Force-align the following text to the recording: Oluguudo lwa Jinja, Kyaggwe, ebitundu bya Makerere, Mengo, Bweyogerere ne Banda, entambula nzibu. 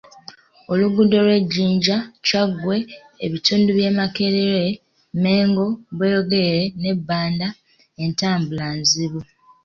Oluguudo 0.71 1.17
lwa 1.25 1.37
Jinja, 1.51 1.97
Kyaggwe, 2.25 2.75
ebitundu 3.25 3.69
bya 3.77 3.91
Makerere, 3.97 4.67
Mengo, 5.23 5.67
Bweyogerere 5.97 6.63
ne 6.81 6.91
Banda, 7.07 7.47
entambula 8.03 8.65
nzibu. 8.79 9.19